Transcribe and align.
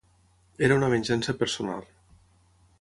Era 0.67 0.77
una 0.79 0.89
venjança 0.95 1.37
personal. 1.43 1.87